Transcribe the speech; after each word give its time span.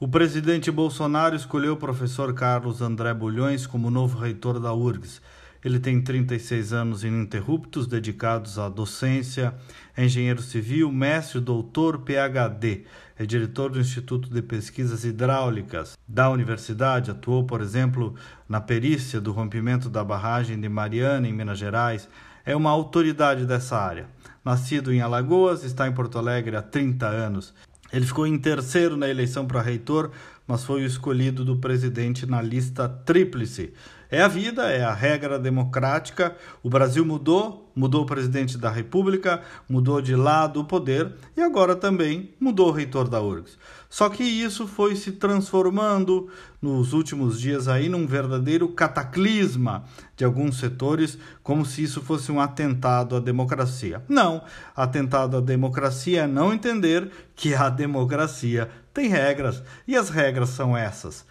O 0.00 0.06
presidente 0.06 0.70
Bolsonaro 0.70 1.34
escolheu 1.34 1.72
o 1.72 1.76
professor 1.76 2.32
Carlos 2.32 2.80
André 2.80 3.12
Bulhões 3.12 3.66
como 3.66 3.90
novo 3.90 4.16
reitor 4.16 4.60
da 4.60 4.72
URGS. 4.72 5.20
Ele 5.64 5.80
tem 5.80 6.00
36 6.00 6.72
anos 6.72 7.02
ininterruptos 7.02 7.88
dedicados 7.88 8.60
à 8.60 8.68
docência, 8.68 9.52
é 9.96 10.04
engenheiro 10.04 10.40
civil, 10.40 10.92
mestre, 10.92 11.40
doutor, 11.40 11.98
PhD. 11.98 12.84
É 13.18 13.26
diretor 13.26 13.72
do 13.72 13.80
Instituto 13.80 14.30
de 14.32 14.40
Pesquisas 14.40 15.04
Hidráulicas 15.04 15.98
da 16.06 16.30
universidade. 16.30 17.10
Atuou, 17.10 17.42
por 17.42 17.60
exemplo, 17.60 18.14
na 18.48 18.60
perícia 18.60 19.20
do 19.20 19.32
rompimento 19.32 19.90
da 19.90 20.04
barragem 20.04 20.60
de 20.60 20.68
Mariana, 20.68 21.26
em 21.26 21.32
Minas 21.32 21.58
Gerais. 21.58 22.08
É 22.46 22.54
uma 22.54 22.70
autoridade 22.70 23.44
dessa 23.44 23.76
área. 23.76 24.06
Nascido 24.44 24.92
em 24.92 25.00
Alagoas, 25.00 25.64
está 25.64 25.88
em 25.88 25.92
Porto 25.92 26.18
Alegre 26.18 26.54
há 26.54 26.62
30 26.62 27.04
anos. 27.04 27.52
Ele 27.92 28.06
ficou 28.06 28.26
em 28.26 28.38
terceiro 28.38 28.96
na 28.96 29.08
eleição 29.08 29.46
para 29.46 29.62
reitor, 29.62 30.10
mas 30.46 30.64
foi 30.64 30.82
o 30.82 30.86
escolhido 30.86 31.44
do 31.44 31.56
presidente 31.56 32.26
na 32.26 32.42
lista 32.42 32.88
tríplice. 32.88 33.72
É 34.10 34.22
a 34.22 34.28
vida, 34.28 34.70
é 34.70 34.82
a 34.82 34.94
regra 34.94 35.38
democrática. 35.38 36.34
O 36.62 36.70
Brasil 36.70 37.04
mudou, 37.04 37.70
mudou 37.74 38.02
o 38.02 38.06
presidente 38.06 38.56
da 38.56 38.70
República, 38.70 39.42
mudou 39.68 40.00
de 40.00 40.16
lado 40.16 40.60
o 40.60 40.64
poder 40.64 41.12
e 41.36 41.42
agora 41.42 41.76
também 41.76 42.34
mudou 42.40 42.68
o 42.68 42.72
reitor 42.72 43.08
da 43.08 43.20
URGS. 43.20 43.58
Só 43.88 44.10
que 44.10 44.22
isso 44.22 44.66
foi 44.66 44.94
se 44.94 45.12
transformando 45.12 46.28
nos 46.60 46.92
últimos 46.92 47.40
dias 47.40 47.68
aí 47.68 47.88
num 47.88 48.06
verdadeiro 48.06 48.68
cataclisma 48.68 49.84
de 50.14 50.24
alguns 50.24 50.58
setores, 50.58 51.16
como 51.42 51.64
se 51.64 51.82
isso 51.82 52.02
fosse 52.02 52.30
um 52.30 52.38
atentado 52.38 53.16
à 53.16 53.20
democracia. 53.20 54.02
Não, 54.06 54.44
atentado 54.76 55.38
à 55.38 55.40
democracia 55.40 56.22
é 56.22 56.26
não 56.26 56.52
entender 56.52 57.10
que 57.34 57.54
a 57.54 57.70
democracia 57.70 58.68
tem 58.92 59.08
regras 59.08 59.62
e 59.86 59.96
as 59.96 60.10
regras 60.10 60.50
são 60.50 60.76
essas. 60.76 61.24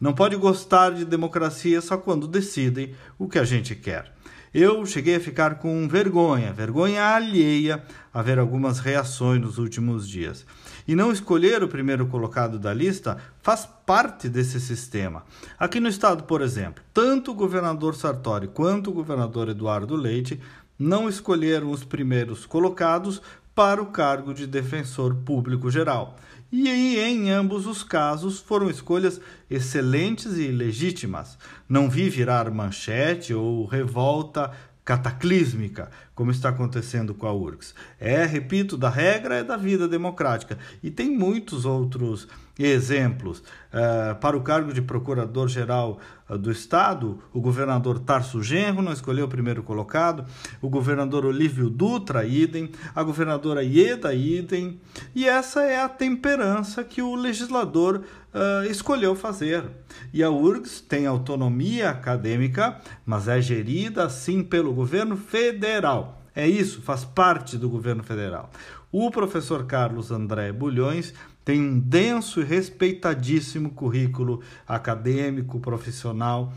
Não 0.00 0.12
pode 0.12 0.36
gostar 0.36 0.90
de 0.92 1.04
democracia 1.04 1.80
só 1.80 1.96
quando 1.96 2.28
decidem 2.28 2.94
o 3.18 3.28
que 3.28 3.38
a 3.38 3.44
gente 3.44 3.74
quer. 3.74 4.13
Eu 4.54 4.86
cheguei 4.86 5.16
a 5.16 5.20
ficar 5.20 5.56
com 5.56 5.88
vergonha, 5.88 6.52
vergonha 6.52 7.02
alheia 7.02 7.82
a 8.12 8.22
ver 8.22 8.38
algumas 8.38 8.78
reações 8.78 9.40
nos 9.40 9.58
últimos 9.58 10.08
dias. 10.08 10.46
E 10.86 10.94
não 10.94 11.10
escolher 11.10 11.64
o 11.64 11.68
primeiro 11.68 12.06
colocado 12.06 12.56
da 12.56 12.72
lista 12.72 13.18
faz 13.42 13.68
parte 13.84 14.28
desse 14.28 14.60
sistema. 14.60 15.24
Aqui 15.58 15.80
no 15.80 15.88
estado, 15.88 16.22
por 16.22 16.40
exemplo, 16.40 16.84
tanto 16.94 17.32
o 17.32 17.34
governador 17.34 17.96
Sartori 17.96 18.46
quanto 18.46 18.90
o 18.90 18.92
governador 18.92 19.48
Eduardo 19.48 19.96
Leite 19.96 20.40
não 20.78 21.08
escolheram 21.08 21.72
os 21.72 21.82
primeiros 21.82 22.46
colocados 22.46 23.20
para 23.54 23.82
o 23.82 23.86
cargo 23.86 24.34
de 24.34 24.46
defensor 24.46 25.14
público 25.14 25.70
geral. 25.70 26.16
E 26.50 26.68
em 26.68 27.30
ambos 27.30 27.66
os 27.66 27.82
casos 27.82 28.38
foram 28.38 28.70
escolhas 28.70 29.20
excelentes 29.50 30.38
e 30.38 30.48
legítimas. 30.48 31.36
Não 31.68 31.90
vi 31.90 32.08
virar 32.08 32.50
manchete 32.50 33.34
ou 33.34 33.66
revolta 33.66 34.52
cataclísmica, 34.84 35.90
como 36.14 36.30
está 36.30 36.50
acontecendo 36.50 37.14
com 37.14 37.26
a 37.26 37.32
URGS. 37.32 37.74
É, 37.98 38.24
repito, 38.24 38.76
da 38.76 38.90
regra 38.90 39.36
é 39.36 39.42
da 39.42 39.56
vida 39.56 39.88
democrática. 39.88 40.58
E 40.82 40.90
tem 40.90 41.10
muitos 41.10 41.64
outros 41.64 42.28
exemplos. 42.58 43.38
Uh, 43.38 44.14
para 44.20 44.36
o 44.36 44.42
cargo 44.42 44.72
de 44.72 44.80
procurador-geral 44.80 45.98
uh, 46.28 46.38
do 46.38 46.52
Estado, 46.52 47.18
o 47.32 47.40
governador 47.40 47.98
Tarso 47.98 48.42
Genro 48.42 48.80
não 48.82 48.92
escolheu 48.92 49.24
o 49.24 49.28
primeiro 49.28 49.62
colocado, 49.62 50.24
o 50.62 50.68
governador 50.68 51.26
Olívio 51.26 51.68
Dutra, 51.68 52.24
idem, 52.24 52.70
a 52.94 53.02
governadora 53.02 53.64
Ieda, 53.64 54.14
idem, 54.14 54.78
e 55.14 55.26
essa 55.26 55.62
é 55.62 55.82
a 55.82 55.88
temperança 55.88 56.84
que 56.84 57.02
o 57.02 57.16
legislador 57.16 58.04
uh, 58.34 58.68
escolheu 58.68 59.14
fazer. 59.14 59.64
E 60.12 60.22
a 60.22 60.30
URGS 60.30 60.80
tem 60.80 61.06
autonomia 61.06 61.90
acadêmica, 61.90 62.80
mas 63.06 63.28
é 63.28 63.40
gerida 63.40 64.10
sim 64.10 64.42
pelo 64.42 64.74
governo 64.74 65.16
federal. 65.16 66.20
É 66.34 66.46
isso, 66.46 66.82
faz 66.82 67.04
parte 67.04 67.56
do 67.56 67.70
governo 67.70 68.02
federal. 68.02 68.50
O 68.90 69.10
professor 69.10 69.64
Carlos 69.66 70.10
André 70.10 70.52
Bulhões 70.52 71.14
tem 71.44 71.60
um 71.60 71.78
denso 71.78 72.40
e 72.40 72.44
respeitadíssimo 72.44 73.70
currículo 73.70 74.40
acadêmico, 74.66 75.60
profissional 75.60 76.52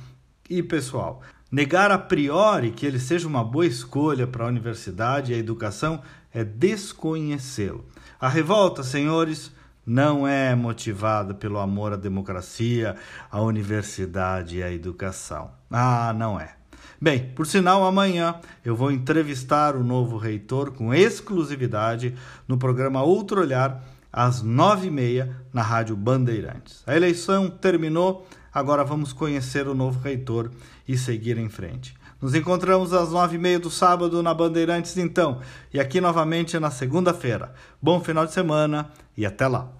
e 0.49 0.63
pessoal. 0.63 1.21
Negar 1.51 1.91
a 1.91 1.97
priori 1.97 2.71
que 2.71 2.85
ele 2.85 2.99
seja 2.99 3.27
uma 3.27 3.43
boa 3.43 3.65
escolha 3.65 4.25
para 4.27 4.45
a 4.45 4.47
universidade 4.47 5.31
e 5.31 5.35
a 5.35 5.37
educação 5.37 6.01
é 6.33 6.43
desconhecê-lo. 6.43 7.85
A 8.19 8.27
revolta, 8.27 8.83
senhores, 8.83 9.51
não 9.87 10.27
é 10.27 10.53
motivada 10.53 11.33
pelo 11.33 11.57
amor 11.57 11.93
à 11.93 11.95
democracia, 11.95 12.97
à 13.31 13.41
universidade 13.41 14.57
e 14.57 14.63
à 14.63 14.69
educação. 14.69 15.51
Ah, 15.71 16.13
não 16.13 16.37
é. 16.37 16.55
Bem, 16.99 17.31
por 17.33 17.47
sinal, 17.47 17.85
amanhã 17.85 18.35
eu 18.65 18.75
vou 18.75 18.91
entrevistar 18.91 19.77
o 19.77 19.83
novo 19.83 20.17
reitor 20.17 20.71
com 20.71 20.93
exclusividade 20.93 22.13
no 22.45 22.57
programa 22.57 23.01
Outro 23.01 23.39
Olhar, 23.39 23.81
às 24.11 24.41
nove 24.41 24.87
e 24.87 24.91
meia, 24.91 25.37
na 25.53 25.61
Rádio 25.61 25.95
Bandeirantes. 25.95 26.83
A 26.85 26.95
eleição 26.95 27.49
terminou, 27.49 28.27
agora 28.53 28.83
vamos 28.83 29.13
conhecer 29.13 29.67
o 29.67 29.75
novo 29.75 29.99
reitor 29.99 30.51
e 30.85 30.97
seguir 30.97 31.37
em 31.37 31.49
frente. 31.49 31.95
Nos 32.19 32.33
encontramos 32.33 32.93
às 32.93 33.11
nove 33.11 33.35
e 33.35 33.39
meia 33.39 33.59
do 33.59 33.69
sábado 33.69 34.23
na 34.23 34.33
Bandeirantes, 34.33 34.97
então, 34.97 35.39
e 35.71 35.79
aqui 35.79 36.01
novamente 36.01 36.57
na 36.57 36.71
segunda-feira. 36.71 37.53
Bom 37.79 37.99
final 37.99 38.25
de 38.25 38.33
semana 38.33 38.89
e 39.15 39.25
até 39.25 39.47
lá! 39.47 39.77